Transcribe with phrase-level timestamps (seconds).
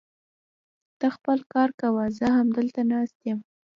[0.99, 3.39] ته خپل کار کوه، زه همدلته ناست يم.